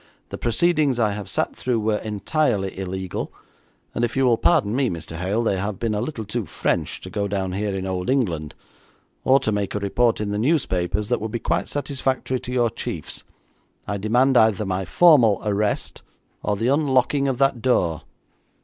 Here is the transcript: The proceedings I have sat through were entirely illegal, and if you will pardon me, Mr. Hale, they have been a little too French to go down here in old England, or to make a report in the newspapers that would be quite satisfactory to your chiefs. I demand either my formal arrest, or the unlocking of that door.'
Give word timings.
The 0.29 0.37
proceedings 0.39 0.97
I 0.97 1.11
have 1.11 1.29
sat 1.29 1.55
through 1.55 1.79
were 1.79 1.97
entirely 1.97 2.75
illegal, 2.79 3.31
and 3.93 4.03
if 4.03 4.17
you 4.17 4.25
will 4.25 4.39
pardon 4.39 4.75
me, 4.75 4.89
Mr. 4.89 5.15
Hale, 5.19 5.43
they 5.43 5.59
have 5.59 5.77
been 5.77 5.93
a 5.93 6.01
little 6.01 6.25
too 6.25 6.47
French 6.47 6.99
to 7.01 7.11
go 7.11 7.27
down 7.27 7.51
here 7.51 7.75
in 7.75 7.85
old 7.85 8.09
England, 8.09 8.55
or 9.23 9.39
to 9.41 9.51
make 9.51 9.75
a 9.75 9.79
report 9.79 10.19
in 10.19 10.31
the 10.31 10.39
newspapers 10.39 11.09
that 11.09 11.21
would 11.21 11.29
be 11.31 11.37
quite 11.37 11.67
satisfactory 11.67 12.39
to 12.39 12.51
your 12.51 12.71
chiefs. 12.71 13.25
I 13.87 13.97
demand 13.99 14.37
either 14.37 14.65
my 14.65 14.85
formal 14.85 15.39
arrest, 15.45 16.01
or 16.41 16.55
the 16.57 16.69
unlocking 16.69 17.27
of 17.27 17.37
that 17.37 17.61
door.' 17.61 18.01